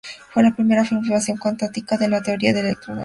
Fue 0.33 0.41
la 0.41 0.55
primera 0.55 0.83
confirmación 0.83 1.37
cuantitativa 1.37 1.95
de 1.95 2.09
la 2.09 2.23
teoría 2.23 2.53
del 2.53 2.65
electromagnetismo 2.65 2.73
de 2.73 2.73
Maxwell. 2.73 2.99